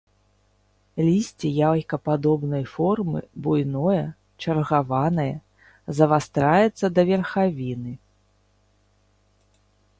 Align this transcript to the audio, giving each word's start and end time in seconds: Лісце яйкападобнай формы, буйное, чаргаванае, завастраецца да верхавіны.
Лісце 1.07 1.47
яйкападобнай 1.67 2.63
формы, 2.75 3.21
буйное, 3.47 4.01
чаргаванае, 4.45 5.29
завастраецца 6.01 6.85
да 6.99 7.09
верхавіны. 7.11 7.93